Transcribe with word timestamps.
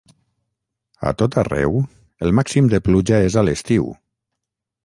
A 1.09 1.11
tot 1.21 1.37
arreu 1.43 1.77
el 2.27 2.33
màxim 2.39 2.73
de 2.75 2.83
pluja 2.89 3.23
és 3.29 3.39
a 3.43 3.45
l'estiu. 3.47 3.91